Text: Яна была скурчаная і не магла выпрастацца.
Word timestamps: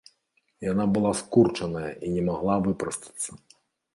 Яна 0.71 0.85
была 0.95 1.09
скурчаная 1.19 1.91
і 2.07 2.11
не 2.15 2.23
магла 2.29 2.55
выпрастацца. 2.69 3.29